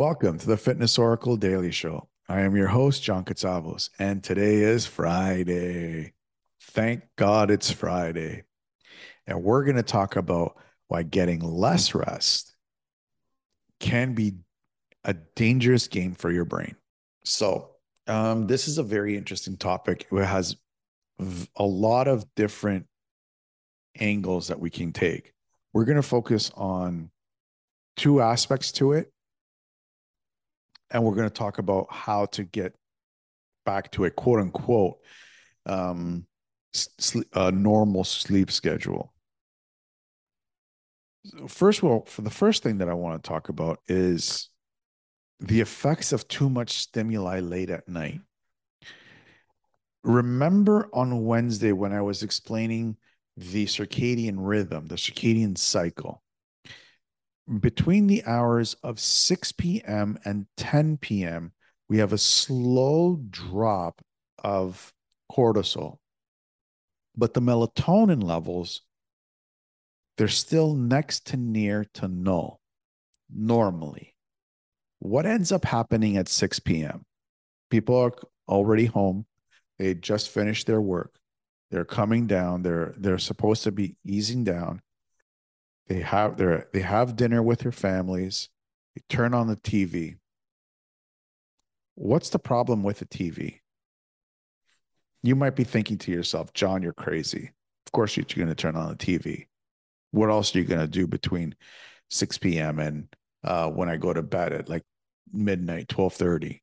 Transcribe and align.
Welcome 0.00 0.38
to 0.38 0.46
the 0.46 0.56
Fitness 0.56 0.96
Oracle 0.96 1.36
Daily 1.36 1.70
Show. 1.70 2.08
I 2.26 2.40
am 2.40 2.56
your 2.56 2.68
host, 2.68 3.02
John 3.02 3.22
Katsavos, 3.22 3.90
and 3.98 4.24
today 4.24 4.62
is 4.62 4.86
Friday. 4.86 6.14
Thank 6.58 7.02
God 7.16 7.50
it's 7.50 7.70
Friday. 7.70 8.44
And 9.26 9.42
we're 9.44 9.62
going 9.62 9.76
to 9.76 9.82
talk 9.82 10.16
about 10.16 10.56
why 10.88 11.02
getting 11.02 11.40
less 11.40 11.94
rest 11.94 12.56
can 13.78 14.14
be 14.14 14.36
a 15.04 15.12
dangerous 15.12 15.86
game 15.86 16.14
for 16.14 16.30
your 16.30 16.46
brain. 16.46 16.76
So, 17.26 17.72
um, 18.06 18.46
this 18.46 18.68
is 18.68 18.78
a 18.78 18.82
very 18.82 19.18
interesting 19.18 19.58
topic. 19.58 20.06
It 20.10 20.24
has 20.24 20.56
a 21.56 21.62
lot 21.62 22.08
of 22.08 22.24
different 22.36 22.86
angles 23.98 24.48
that 24.48 24.60
we 24.60 24.70
can 24.70 24.94
take. 24.94 25.34
We're 25.74 25.84
going 25.84 25.96
to 25.96 26.02
focus 26.02 26.50
on 26.54 27.10
two 27.98 28.22
aspects 28.22 28.72
to 28.72 28.92
it 28.94 29.12
and 30.90 31.02
we're 31.02 31.14
going 31.14 31.28
to 31.28 31.34
talk 31.34 31.58
about 31.58 31.86
how 31.90 32.26
to 32.26 32.44
get 32.44 32.74
back 33.64 33.90
to 33.92 34.04
a 34.04 34.10
quote 34.10 34.40
unquote 34.40 34.98
um, 35.66 36.26
sleep, 36.72 37.28
a 37.34 37.52
normal 37.52 38.04
sleep 38.04 38.50
schedule. 38.50 39.12
First 41.48 41.80
of 41.80 41.84
all, 41.84 42.04
for 42.06 42.22
the 42.22 42.30
first 42.30 42.62
thing 42.62 42.78
that 42.78 42.88
I 42.88 42.94
want 42.94 43.22
to 43.22 43.28
talk 43.28 43.50
about 43.50 43.80
is 43.86 44.48
the 45.38 45.60
effects 45.60 46.12
of 46.12 46.26
too 46.28 46.48
much 46.48 46.70
stimuli 46.70 47.40
late 47.40 47.70
at 47.70 47.88
night. 47.88 48.20
Remember 50.02 50.88
on 50.94 51.24
Wednesday 51.24 51.72
when 51.72 51.92
I 51.92 52.00
was 52.00 52.22
explaining 52.22 52.96
the 53.36 53.66
circadian 53.66 54.36
rhythm, 54.38 54.86
the 54.86 54.96
circadian 54.96 55.58
cycle? 55.58 56.22
Between 57.58 58.06
the 58.06 58.24
hours 58.24 58.74
of 58.82 59.00
6 59.00 59.52
p.m. 59.52 60.18
and 60.24 60.46
10 60.56 60.98
p.m., 60.98 61.52
we 61.88 61.98
have 61.98 62.12
a 62.12 62.18
slow 62.18 63.20
drop 63.30 64.00
of 64.44 64.92
cortisol. 65.30 65.96
But 67.16 67.34
the 67.34 67.40
melatonin 67.40 68.22
levels, 68.22 68.82
they're 70.16 70.28
still 70.28 70.74
next 70.74 71.26
to 71.28 71.36
near 71.36 71.86
to 71.94 72.06
null 72.06 72.60
normally. 73.34 74.14
What 75.00 75.26
ends 75.26 75.50
up 75.50 75.64
happening 75.64 76.16
at 76.16 76.28
6 76.28 76.60
p.m.? 76.60 77.04
People 77.70 77.96
are 77.96 78.12
already 78.48 78.86
home. 78.86 79.26
They 79.78 79.94
just 79.94 80.28
finished 80.28 80.66
their 80.66 80.80
work. 80.80 81.14
They're 81.70 81.84
coming 81.84 82.26
down. 82.26 82.62
They're 82.62 82.94
they're 82.98 83.18
supposed 83.18 83.62
to 83.64 83.72
be 83.72 83.96
easing 84.04 84.44
down. 84.44 84.82
They 85.90 86.02
have 86.02 86.36
their 86.36 86.68
they 86.72 86.82
have 86.82 87.16
dinner 87.16 87.42
with 87.42 87.58
their 87.58 87.72
families. 87.72 88.48
They 88.94 89.02
turn 89.08 89.34
on 89.34 89.48
the 89.48 89.56
TV. 89.56 90.18
What's 91.96 92.30
the 92.30 92.38
problem 92.38 92.84
with 92.84 93.00
the 93.00 93.06
TV? 93.06 93.58
You 95.24 95.34
might 95.34 95.56
be 95.56 95.64
thinking 95.64 95.98
to 95.98 96.12
yourself, 96.12 96.52
John, 96.52 96.80
you're 96.80 96.92
crazy. 96.92 97.50
Of 97.86 97.92
course, 97.92 98.16
you're 98.16 98.24
going 98.24 98.46
to 98.46 98.54
turn 98.54 98.76
on 98.76 98.90
the 98.90 98.94
TV. 98.94 99.48
What 100.12 100.30
else 100.30 100.54
are 100.54 100.60
you 100.60 100.64
going 100.64 100.80
to 100.80 100.86
do 100.86 101.08
between 101.08 101.56
6 102.10 102.38
p.m. 102.38 102.78
and 102.78 103.08
uh, 103.42 103.68
when 103.68 103.88
I 103.88 103.96
go 103.96 104.12
to 104.12 104.22
bed 104.22 104.52
at 104.52 104.68
like 104.68 104.84
midnight, 105.32 105.88
12:30? 105.88 106.60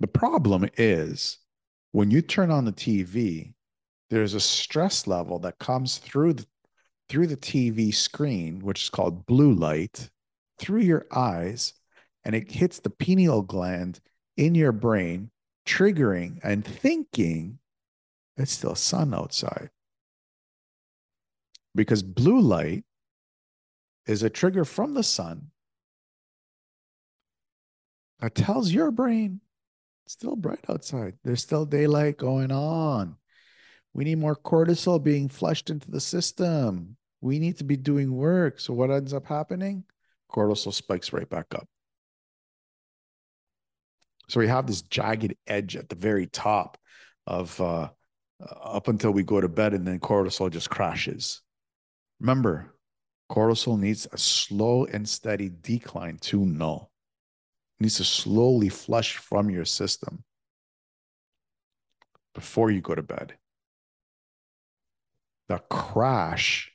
The 0.00 0.08
problem 0.08 0.68
is 0.76 1.38
when 1.92 2.10
you 2.10 2.20
turn 2.20 2.50
on 2.50 2.66
the 2.66 2.72
TV, 2.72 3.54
there's 4.10 4.34
a 4.34 4.40
stress 4.40 5.06
level 5.06 5.38
that 5.38 5.58
comes 5.58 5.96
through 5.96 6.34
the 6.34 6.46
through 7.08 7.26
the 7.26 7.36
TV 7.36 7.94
screen, 7.94 8.60
which 8.60 8.84
is 8.84 8.90
called 8.90 9.26
blue 9.26 9.52
light, 9.52 10.10
through 10.58 10.80
your 10.80 11.06
eyes, 11.12 11.74
and 12.24 12.34
it 12.34 12.50
hits 12.50 12.80
the 12.80 12.90
pineal 12.90 13.42
gland 13.42 14.00
in 14.36 14.54
your 14.54 14.72
brain, 14.72 15.30
triggering 15.66 16.38
and 16.42 16.64
thinking 16.64 17.58
it's 18.36 18.52
still 18.52 18.74
sun 18.74 19.14
outside. 19.14 19.70
Because 21.74 22.02
blue 22.02 22.40
light 22.40 22.84
is 24.06 24.22
a 24.22 24.30
trigger 24.30 24.64
from 24.64 24.94
the 24.94 25.02
sun 25.02 25.50
that 28.20 28.34
tells 28.34 28.72
your 28.72 28.90
brain 28.90 29.40
it's 30.04 30.12
still 30.12 30.36
bright 30.36 30.64
outside. 30.68 31.14
There's 31.24 31.42
still 31.42 31.66
daylight 31.66 32.16
going 32.16 32.52
on. 32.52 33.16
We 33.96 34.04
need 34.04 34.18
more 34.18 34.36
cortisol 34.36 35.02
being 35.02 35.26
flushed 35.26 35.70
into 35.70 35.90
the 35.90 36.00
system. 36.00 36.98
We 37.22 37.38
need 37.38 37.56
to 37.56 37.64
be 37.64 37.78
doing 37.78 38.14
work. 38.14 38.60
So 38.60 38.74
what 38.74 38.90
ends 38.90 39.14
up 39.14 39.24
happening? 39.24 39.84
Cortisol 40.30 40.74
spikes 40.74 41.14
right 41.14 41.28
back 41.28 41.46
up. 41.54 41.66
So 44.28 44.38
we 44.38 44.48
have 44.48 44.66
this 44.66 44.82
jagged 44.82 45.34
edge 45.46 45.76
at 45.76 45.88
the 45.88 45.94
very 45.94 46.26
top 46.26 46.76
of 47.26 47.58
uh, 47.58 47.88
up 48.62 48.88
until 48.88 49.12
we 49.12 49.22
go 49.22 49.40
to 49.40 49.48
bed, 49.48 49.72
and 49.72 49.86
then 49.86 49.98
cortisol 49.98 50.50
just 50.50 50.68
crashes. 50.68 51.40
Remember, 52.20 52.74
cortisol 53.30 53.80
needs 53.80 54.06
a 54.12 54.18
slow 54.18 54.84
and 54.84 55.08
steady 55.08 55.50
decline 55.62 56.18
to 56.18 56.44
null. 56.44 56.90
It 57.80 57.84
needs 57.84 57.96
to 57.96 58.04
slowly 58.04 58.68
flush 58.68 59.16
from 59.16 59.48
your 59.48 59.64
system 59.64 60.22
before 62.34 62.70
you 62.70 62.82
go 62.82 62.94
to 62.94 63.02
bed 63.02 63.38
the 65.48 65.58
crash, 65.70 66.72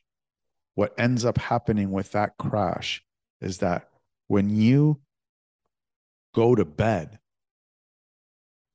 what 0.76 0.94
ends 0.98 1.26
up 1.26 1.38
happening 1.38 1.92
with 1.92 2.12
that 2.14 2.38
crash 2.38 3.04
is 3.42 3.60
that 3.60 3.90
when 4.28 4.50
you 4.50 5.02
go 6.34 6.56
to 6.56 6.66
bed, 6.66 7.20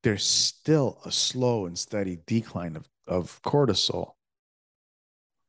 there's 0.03 0.25
still 0.25 0.99
a 1.05 1.11
slow 1.11 1.67
and 1.67 1.79
steady 1.79 2.19
decline 2.27 2.77
of, 2.77 2.89
of 3.09 3.41
cortisol. 3.43 4.13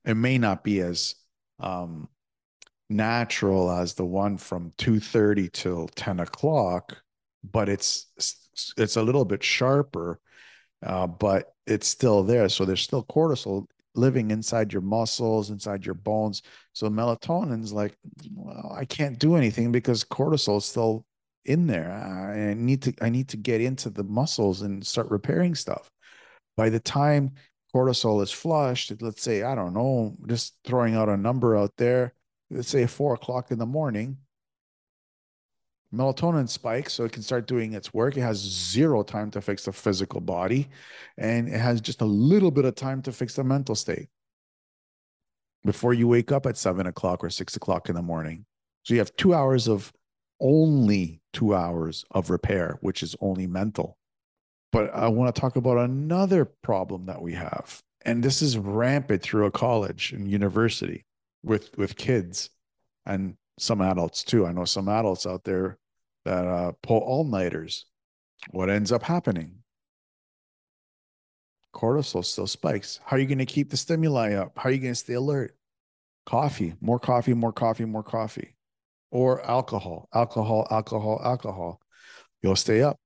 It 0.06 0.16
may 0.16 0.38
not 0.38 0.64
be 0.64 0.79
as 0.79 1.16
um, 1.59 2.08
natural 2.90 3.69
as 3.69 3.94
the 3.94 4.06
one 4.06 4.38
from 4.38 4.72
2.30 4.78 5.52
till 5.52 5.88
10 5.90 6.22
o'clock, 6.22 7.02
but 7.44 7.69
it's 7.69 8.08
it's 8.78 8.96
a 8.96 9.03
little 9.03 9.25
bit 9.25 9.44
sharper, 9.44 10.19
uh, 10.84 11.06
but 11.06 11.53
it's 11.68 11.88
still 11.88 12.24
there. 12.24 12.50
So 12.50 12.66
there's 12.66 12.81
still 12.81 13.03
cortisol 13.03 13.68
living 13.97 14.31
inside 14.31 14.72
your 14.72 14.81
muscles, 14.81 15.50
inside 15.50 15.85
your 15.85 15.96
bones. 15.96 16.41
So 16.74 16.90
melatonin's 16.90 17.74
like, 17.74 17.97
well, 18.34 18.75
I 18.78 18.85
can't 18.85 19.19
do 19.19 19.35
anything 19.35 19.72
because 19.72 20.03
cortisol 20.03 20.58
is 20.58 20.66
still 20.66 21.06
in 21.46 21.68
there. 21.68 21.91
I 21.91 22.53
need 22.53 22.81
to 22.84 22.94
I 23.02 23.09
need 23.09 23.30
to 23.30 23.38
get 23.38 23.62
into 23.62 23.90
the 23.90 24.03
muscles 24.03 24.62
and 24.62 24.85
start 24.85 25.09
repairing 25.09 25.56
stuff. 25.56 25.90
By 26.56 26.69
the 26.69 26.80
time 26.80 27.31
cortisol 27.74 28.22
is 28.22 28.31
flushed, 28.31 28.94
let's 29.02 29.22
say, 29.22 29.44
I 29.44 29.56
don't 29.56 29.74
know, 29.74 30.16
just 30.28 30.56
throwing 30.66 30.96
out 30.96 31.09
a 31.09 31.18
number 31.18 31.58
out 31.58 31.74
there, 31.78 32.14
let's 32.50 32.69
say 32.69 32.85
four 32.85 33.14
o'clock 33.14 33.52
in 33.52 33.59
the 33.59 33.66
morning, 33.66 34.18
melatonin 35.94 36.50
spikes 36.50 36.94
so 36.94 37.06
it 37.06 37.12
can 37.12 37.24
start 37.24 37.48
doing 37.48 37.74
its 37.74 37.94
work. 37.94 38.18
It 38.18 38.22
has 38.22 38.38
zero 38.38 39.03
time 39.03 39.31
to 39.31 39.42
fix 39.42 39.66
the 39.66 39.74
physical 39.74 40.22
body, 40.22 40.70
and 41.18 41.48
it 41.48 41.59
has 41.59 41.81
just 41.81 42.02
a 42.02 42.06
little 42.06 42.52
bit 42.52 42.66
of 42.66 42.75
time 42.75 43.02
to 43.03 43.12
fix 43.12 43.36
the 43.36 43.44
mental 43.44 43.75
state 43.75 44.09
before 45.66 45.94
you 45.94 46.08
wake 46.08 46.31
up 46.31 46.46
at 46.46 46.58
seven 46.58 46.88
o'clock 46.88 47.24
or 47.24 47.30
six 47.30 47.56
o'clock 47.56 47.90
in 47.90 47.96
the 47.96 48.02
morning. 48.02 48.46
So 48.84 48.94
you 48.94 49.00
have 49.00 49.16
two 49.16 49.34
hours 49.34 49.67
of 49.67 49.91
only 50.40 51.22
two 51.34 51.56
hours 51.56 52.06
of 52.11 52.29
repair, 52.29 52.78
which 52.82 53.03
is 53.03 53.16
only 53.22 53.47
mental. 53.47 53.97
But 54.72 54.94
I 54.94 55.08
want 55.08 55.34
to 55.34 55.40
talk 55.40 55.56
about 55.56 55.78
another 55.78 56.46
problem 56.46 57.06
that 57.08 57.22
we 57.22 57.34
have. 57.34 57.82
And 58.06 58.23
this 58.23 58.41
is 58.41 58.58
rampant 58.58 59.22
through 59.22 59.46
a 59.46 59.52
college 59.52 60.14
and 60.14 60.29
university 60.29 61.06
with, 61.44 61.76
with 61.78 61.96
kids 61.96 62.50
and 63.06 63.35
some 63.59 63.82
adults 63.82 64.23
too. 64.23 64.46
I 64.46 64.52
know 64.52 64.66
some 64.66 64.88
adults 64.88 65.26
out 65.26 65.44
there 65.44 65.78
that 66.28 66.46
uh, 66.46 66.74
pull 66.84 67.00
all 67.00 67.24
nighters. 67.24 67.85
What 68.52 68.70
ends 68.70 68.91
up 68.91 69.02
happening? 69.02 69.59
Cortisol 71.74 72.26
still 72.26 72.47
spikes. 72.47 73.00
How 73.06 73.16
are 73.16 73.20
you 73.20 73.28
going 73.28 73.38
to 73.38 73.46
keep 73.46 73.70
the 73.70 73.78
stimuli 73.78 74.34
up? 74.34 74.52
How 74.58 74.68
are 74.68 74.72
you 74.74 74.79
going 74.79 74.91
to 74.91 74.96
stay 74.96 75.14
alert? 75.14 75.56
Coffee, 76.26 76.74
more 76.82 77.00
coffee, 77.00 77.34
more 77.34 77.53
coffee, 77.53 77.85
more 77.85 78.03
coffee, 78.03 78.58
or 79.09 79.41
alcohol, 79.41 80.09
alcohol, 80.14 80.68
alcohol, 80.70 81.22
alcohol. 81.24 81.79
You'll 82.41 82.58
stay 82.58 82.82
up 82.82 83.00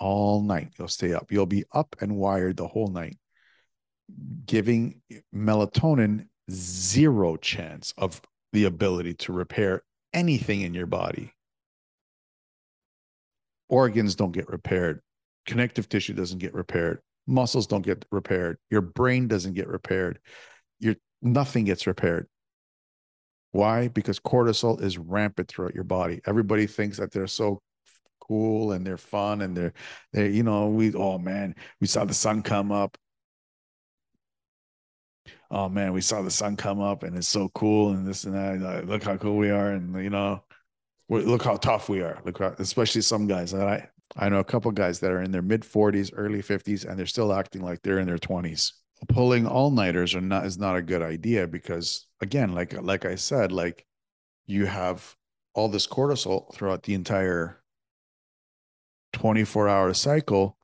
all 0.00 0.42
night. 0.42 0.72
You'll 0.76 0.88
stay 0.88 1.12
up. 1.12 1.30
You'll 1.30 1.46
be 1.46 1.64
up 1.72 1.94
and 2.00 2.16
wired 2.16 2.56
the 2.56 2.66
whole 2.66 2.88
night, 2.88 3.16
giving 4.46 5.00
melatonin 5.32 6.26
zero 6.50 7.36
chance 7.36 7.94
of 7.96 8.20
the 8.52 8.64
ability 8.64 9.14
to 9.14 9.32
repair 9.32 9.82
anything 10.12 10.62
in 10.62 10.74
your 10.74 10.86
body. 10.86 11.32
Organs 13.74 14.14
don't 14.14 14.30
get 14.30 14.48
repaired. 14.48 15.00
Connective 15.46 15.88
tissue 15.88 16.14
doesn't 16.14 16.38
get 16.38 16.54
repaired. 16.54 17.00
Muscles 17.26 17.66
don't 17.66 17.82
get 17.82 18.04
repaired. 18.12 18.56
Your 18.70 18.82
brain 18.82 19.26
doesn't 19.26 19.54
get 19.54 19.66
repaired. 19.66 20.20
Your 20.78 20.94
nothing 21.22 21.64
gets 21.64 21.84
repaired. 21.88 22.28
Why? 23.50 23.88
Because 23.88 24.20
cortisol 24.20 24.80
is 24.80 24.96
rampant 24.96 25.48
throughout 25.48 25.74
your 25.74 25.82
body. 25.82 26.20
Everybody 26.24 26.68
thinks 26.68 26.98
that 26.98 27.10
they're 27.10 27.26
so 27.26 27.58
cool 28.20 28.70
and 28.70 28.86
they're 28.86 28.96
fun 28.96 29.42
and 29.42 29.56
they're 29.56 29.72
they 30.12 30.30
you 30.30 30.44
know 30.44 30.68
we 30.68 30.94
oh 30.94 31.18
man 31.18 31.52
we 31.80 31.88
saw 31.88 32.04
the 32.04 32.14
sun 32.14 32.42
come 32.42 32.70
up 32.70 32.96
oh 35.50 35.68
man 35.68 35.92
we 35.92 36.00
saw 36.00 36.22
the 36.22 36.30
sun 36.30 36.56
come 36.56 36.80
up 36.80 37.02
and 37.02 37.16
it's 37.18 37.28
so 37.28 37.50
cool 37.50 37.90
and 37.90 38.06
this 38.06 38.24
and 38.24 38.34
that 38.34 38.86
look 38.86 39.02
how 39.02 39.16
cool 39.16 39.36
we 39.36 39.50
are 39.50 39.72
and 39.72 40.02
you 40.02 40.08
know 40.10 40.42
look 41.08 41.42
how 41.42 41.56
tough 41.56 41.88
we 41.88 42.00
are. 42.00 42.20
Look 42.24 42.38
how, 42.38 42.54
especially 42.58 43.02
some 43.02 43.26
guys 43.26 43.52
that 43.52 43.66
i 43.66 43.88
i 44.16 44.28
know 44.28 44.38
a 44.38 44.44
couple 44.44 44.70
guys 44.70 45.00
that 45.00 45.10
are 45.10 45.22
in 45.22 45.30
their 45.32 45.42
mid 45.42 45.62
40s 45.62 46.12
early 46.14 46.42
50s 46.42 46.84
and 46.86 46.98
they're 46.98 47.06
still 47.06 47.32
acting 47.32 47.62
like 47.62 47.82
they're 47.82 47.98
in 47.98 48.06
their 48.06 48.18
20s 48.18 48.72
pulling 49.08 49.46
all-nighters 49.46 50.14
are 50.14 50.20
not 50.20 50.46
is 50.46 50.56
not 50.56 50.76
a 50.76 50.82
good 50.82 51.02
idea 51.02 51.46
because 51.46 52.06
again 52.20 52.54
like 52.54 52.80
like 52.82 53.04
i 53.04 53.14
said 53.14 53.50
like 53.50 53.84
you 54.46 54.66
have 54.66 55.16
all 55.54 55.68
this 55.68 55.86
cortisol 55.86 56.52
throughout 56.54 56.82
the 56.82 56.94
entire 56.94 57.62
24 59.12 59.68
hour 59.68 59.94
cycle, 59.94 60.58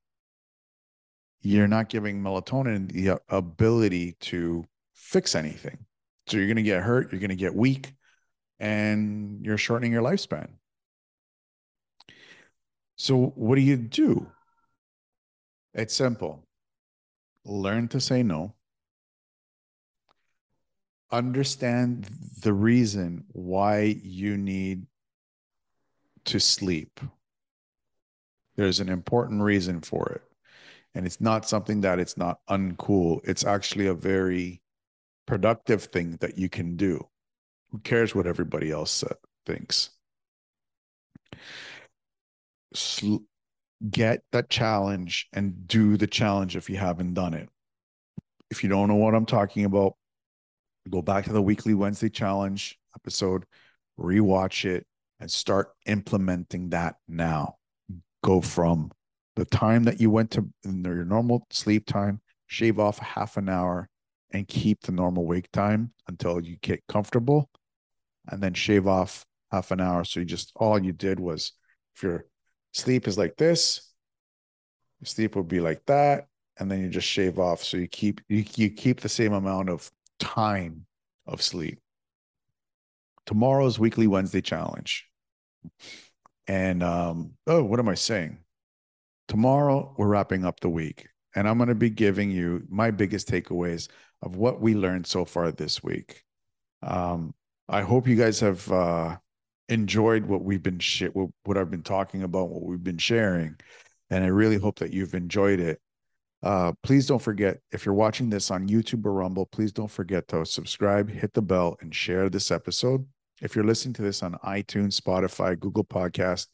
you're 1.41 1.69
not 1.69 1.89
giving 1.89 2.21
melatonin 2.21 2.93
the 2.93 3.19
ability 3.29 4.17
to 4.21 4.67
fix 4.93 5.35
anything. 5.35 5.79
So 6.27 6.37
you're 6.37 6.47
going 6.47 6.57
to 6.57 6.63
get 6.63 6.83
hurt, 6.83 7.11
you're 7.11 7.21
going 7.21 7.31
to 7.31 7.37
get 7.37 7.55
weak, 7.55 7.93
and 8.61 9.45
you're 9.45 9.59
shortening 9.59 9.93
your 9.93 10.03
lifespan. 10.03 10.51
So, 12.97 13.33
what 13.35 13.57
do 13.57 13.63
you 13.63 13.77
do? 13.77 14.31
It's 15.75 15.95
simple 15.95 16.47
learn 17.45 17.89
to 17.89 18.01
say 18.01 18.23
no, 18.23 18.55
understand 21.11 22.07
the 22.43 22.53
reason 22.53 23.25
why 23.33 23.99
you 24.03 24.37
need 24.37 24.87
to 26.27 26.39
sleep 26.39 27.01
there's 28.61 28.81
an 28.81 28.91
important 28.91 29.41
reason 29.41 29.81
for 29.81 30.07
it. 30.11 30.23
And 30.95 31.07
it's 31.07 31.21
not 31.21 31.49
something 31.49 31.81
that 31.81 31.99
it's 31.99 32.19
not 32.19 32.41
uncool. 32.51 33.21
It's 33.25 33.45
actually 33.45 33.87
a 33.87 33.95
very 33.95 34.61
productive 35.27 35.85
thing 35.85 36.19
that 36.21 36.37
you 36.37 36.51
can 36.51 36.77
do. 36.77 37.09
Who 37.71 37.79
cares 37.79 38.15
what 38.15 38.27
everybody 38.27 38.71
else 38.71 39.03
uh, 39.03 39.15
thinks? 39.47 39.91
Sl- 42.75 43.19
get 43.89 44.23
that 44.33 44.51
challenge 44.51 45.29
and 45.33 45.67
do 45.67 45.97
the 45.97 46.07
challenge 46.07 46.57
if 46.57 46.69
you 46.69 46.77
haven't 46.77 47.15
done 47.15 47.35
it. 47.35 47.49
If 48.51 48.63
you 48.63 48.69
don't 48.69 48.89
know 48.89 48.97
what 48.97 49.15
I'm 49.15 49.27
talking 49.27 49.65
about, 49.65 49.95
go 50.89 51.03
back 51.03 51.25
to 51.25 51.33
the 51.33 51.43
weekly 51.43 51.75
Wednesday 51.75 52.11
challenge 52.11 52.79
episode, 52.97 53.45
rewatch 53.99 54.65
it, 54.65 54.87
and 55.21 55.31
start 55.31 55.71
implementing 55.87 56.71
that 56.71 56.97
now 57.09 57.57
go 58.23 58.41
from 58.41 58.91
the 59.37 59.45
time 59.45 59.85
that 59.85 60.01
you 60.01 60.11
went 60.11 60.31
to 60.33 60.49
your 60.65 61.05
normal 61.05 61.47
sleep 61.51 61.87
time, 61.87 62.21
shave 62.47 62.79
off 62.79 62.99
half 62.99 63.37
an 63.37 63.49
hour 63.49 63.89
and 64.33 64.47
keep 64.49 64.81
the 64.83 64.93
normal 64.93 65.27
wake 65.27 65.51
time 65.53 65.93
until 66.09 66.41
you 66.41 66.57
get 66.63 66.83
comfortable, 66.89 67.49
and 68.31 68.43
then 68.43 68.55
shave 68.55 68.87
off 68.87 69.25
half 69.51 69.71
an 69.71 69.81
hour. 69.81 70.05
So 70.05 70.21
you 70.21 70.27
just 70.27 70.53
all 70.57 70.83
you 70.83 70.93
did 70.93 71.21
was 71.21 71.53
if 71.95 72.03
your 72.03 72.27
sleep 72.73 73.07
is 73.09 73.19
like 73.19 73.37
this, 73.37 73.93
your 75.01 75.07
sleep 75.07 75.37
would 75.37 75.49
be 75.49 75.61
like 75.61 75.85
that, 75.87 76.29
and 76.59 76.71
then 76.71 76.81
you 76.81 76.89
just 76.89 77.09
shave 77.09 77.39
off. 77.39 77.63
So 77.63 77.77
you 77.77 77.89
keep 77.89 78.21
you, 78.29 78.45
you 78.57 78.71
keep 78.71 79.01
the 79.01 79.09
same 79.09 79.33
amount 79.33 79.69
of 79.69 79.91
time 80.19 80.87
of 81.27 81.43
sleep. 81.43 81.81
Tomorrow's 83.27 83.79
weekly 83.79 84.07
Wednesday 84.07 84.41
challenge. 84.41 85.07
And 86.47 86.83
um, 86.83 87.33
oh, 87.47 87.63
what 87.63 87.79
am 87.79 87.89
I 87.89 87.95
saying? 87.95 88.39
Tomorrow 89.29 89.95
we're 89.97 90.09
wrapping 90.09 90.45
up 90.45 90.61
the 90.61 90.69
week, 90.69 91.07
and 91.35 91.49
I'm 91.49 91.59
going 91.59 91.69
to 91.69 91.75
be 91.75 91.91
giving 91.91 92.31
you 92.31 92.67
my 92.69 92.91
biggest 92.91 93.29
takeaways 93.29 93.89
of 94.23 94.37
what 94.37 94.61
we 94.61 94.75
learned 94.75 95.07
so 95.07 95.25
far 95.25 95.53
this 95.53 95.83
week. 95.83 96.25
Um, 96.83 97.35
I 97.73 97.83
hope 97.83 98.09
you 98.09 98.17
guys 98.17 98.41
have 98.41 98.71
uh, 98.73 99.17
enjoyed 99.69 100.27
what 100.27 100.43
we've 100.43 100.63
been 100.63 100.81
sh- 100.81 101.05
what, 101.13 101.57
I've 101.57 101.71
been 101.71 101.85
talking 101.85 102.25
about, 102.25 102.49
what 102.49 102.65
we've 102.65 102.83
been 102.83 102.99
sharing, 102.99 103.55
and 104.11 104.25
I 104.25 104.27
really 104.27 104.59
hope 104.59 104.81
that 104.81 104.93
you've 104.93 105.15
enjoyed 105.15 105.61
it. 105.61 105.81
Uh, 106.43 106.73
please 106.83 107.07
don't 107.07 107.23
forget 107.23 107.59
if 107.71 107.87
you're 107.87 107.95
watching 107.95 108.29
this 108.29 108.51
on 108.51 108.67
YouTube 108.67 109.07
or 109.07 109.13
Rumble, 109.13 109.47
please 109.47 109.71
don't 109.71 109.91
forget 109.91 110.27
to 110.29 110.45
subscribe, 110.45 111.09
hit 111.11 111.33
the 111.33 111.43
bell, 111.43 111.77
and 111.81 111.95
share 111.95 112.29
this 112.29 112.51
episode. 112.51 113.07
If 113.41 113.55
you're 113.55 113.65
listening 113.65 113.95
to 113.95 114.03
this 114.03 114.25
on 114.25 114.35
iTunes, 114.45 115.01
Spotify, 115.01 115.57
Google 115.57 115.85
Podcast, 115.85 116.49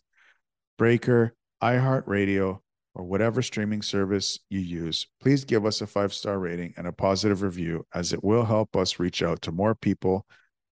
Breaker, 0.76 1.34
iHeartRadio, 1.62 2.58
or 2.94 3.04
whatever 3.04 3.40
streaming 3.40 3.80
service 3.80 4.38
you 4.50 4.60
use, 4.60 5.06
please 5.22 5.46
give 5.46 5.64
us 5.64 5.80
a 5.80 5.86
five 5.86 6.12
star 6.12 6.38
rating 6.38 6.74
and 6.76 6.86
a 6.86 6.92
positive 6.92 7.40
review, 7.40 7.86
as 7.94 8.12
it 8.12 8.22
will 8.22 8.44
help 8.44 8.76
us 8.76 8.98
reach 8.98 9.22
out 9.22 9.40
to 9.42 9.52
more 9.52 9.74
people 9.74 10.26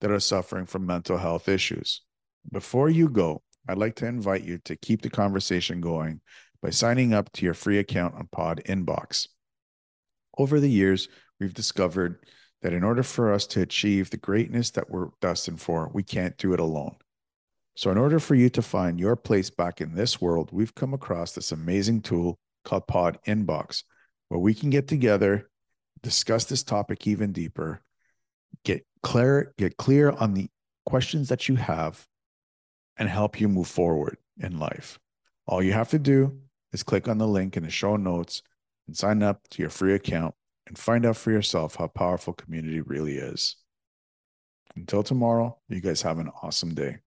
that 0.05 0.11
are 0.11 0.21
suffering 0.21 0.67
from 0.67 0.85
mental 0.85 1.17
health 1.17 1.49
issues. 1.49 2.03
Before 2.53 2.91
you 2.91 3.09
go, 3.09 3.43
I'd 3.67 3.79
like 3.79 3.97
to 3.97 4.07
invite 4.07 4.45
you 4.45 4.59
to 4.67 4.77
keep 4.77 5.01
the 5.01 5.09
conversation 5.09 5.81
going 5.81 6.21
by 6.63 6.69
signing 6.69 7.15
up 7.15 7.33
to 7.33 7.47
your 7.47 7.55
free 7.55 7.79
account 7.79 8.15
on 8.15 8.29
PodInBox. 8.29 9.29
Over 10.37 10.61
the 10.61 10.69
years, 10.69 11.09
we've 11.41 11.55
discovered 11.55 12.19
that 12.61 12.75
in 12.75 12.85
order 12.85 13.03
for 13.03 13.33
us 13.33 13.47
to 13.47 13.63
achieve 13.63 14.11
the 14.11 14.19
greatness 14.19 14.73
that 14.73 14.91
we're 14.91 15.09
destined 15.23 15.63
for, 15.63 15.91
we 15.95 16.03
can't 16.03 16.37
do 16.37 16.53
it 16.53 16.61
alone. 16.61 16.97
So, 17.75 17.91
in 17.91 17.97
order 17.97 18.21
for 18.21 18.35
you 18.35 18.51
to 18.51 18.61
find 18.61 19.01
your 19.01 19.17
place 19.17 19.49
back 19.49 19.81
in 19.81 19.95
this 19.95 20.21
world, 20.21 20.51
we've 20.53 20.75
come 20.75 20.93
across 20.93 21.33
this 21.33 21.51
amazing 21.51 22.03
tool 22.03 22.39
called 22.67 22.87
Pod 22.87 23.17
Inbox, 23.27 23.85
where 24.29 24.39
we 24.39 24.53
can 24.53 24.69
get 24.69 24.87
together, 24.87 25.49
discuss 26.03 26.45
this 26.45 26.63
topic 26.63 27.07
even 27.07 27.33
deeper, 27.33 27.81
get 28.65 28.85
clear, 29.03 29.55
get 29.59 29.77
clear 29.77 30.11
on 30.11 30.35
the 30.35 30.49
questions 30.87 31.29
that 31.29 31.49
you 31.49 31.57
have, 31.57 32.07
and 32.97 33.09
help 33.09 33.41
you 33.41 33.49
move 33.49 33.67
forward 33.67 34.19
in 34.39 34.59
life. 34.59 34.99
All 35.47 35.63
you 35.63 35.73
have 35.73 35.91
to 35.91 35.99
do 35.99 36.39
is 36.73 36.83
click 36.83 37.09
on 37.09 37.19
the 37.19 37.29
link 37.29 37.57
in 37.57 37.63
the 37.63 37.71
show 37.71 37.97
notes 37.97 38.43
and 38.87 38.97
sign 38.97 39.23
up 39.23 39.41
to 39.51 39.63
your 39.63 39.71
free 39.71 39.95
account 39.95 40.35
and 40.67 40.79
find 40.79 41.05
out 41.05 41.17
for 41.17 41.31
yourself 41.31 41.77
how 41.77 41.89
powerful 41.89 42.33
community 42.33 42.81
really 42.81 43.17
is. 43.17 43.57
Until 44.77 45.03
tomorrow, 45.03 45.59
you 45.69 45.81
guys 45.81 46.03
have 46.03 46.19
an 46.19 46.31
awesome 46.43 46.75
day. 46.75 46.99